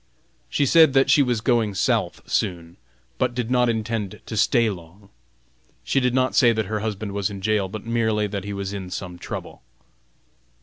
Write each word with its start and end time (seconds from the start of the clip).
She 0.49 0.65
said 0.65 0.93
that 0.93 1.11
she 1.11 1.21
was 1.21 1.41
going 1.41 1.75
South 1.75 2.23
soon, 2.25 2.77
but 3.19 3.35
did 3.35 3.51
not 3.51 3.69
intend 3.69 4.19
to 4.25 4.35
stay 4.35 4.67
long. 4.67 5.09
She 5.83 5.99
did 5.99 6.15
not 6.15 6.33
say 6.33 6.51
that 6.53 6.65
her 6.65 6.79
husband 6.79 7.11
was 7.11 7.29
in 7.29 7.39
jail, 7.39 7.69
but 7.69 7.85
merely 7.85 8.25
that 8.25 8.43
he 8.43 8.51
was 8.51 8.73
in 8.73 8.89
some 8.89 9.19
trouble. 9.19 9.61